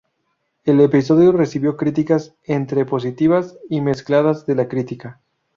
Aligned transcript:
El 0.63 0.79
episodio 0.81 1.31
recibió 1.31 1.77
críticas 1.77 2.33
entre 2.45 2.85
positivas 2.85 3.59
y 3.69 3.81
mezcladas 3.81 4.47
de 4.47 4.55
la 4.55 4.67
crítica. 4.67 5.21